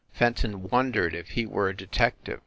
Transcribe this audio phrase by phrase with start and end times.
[0.11, 2.39] Fenton wondered if he were a detective.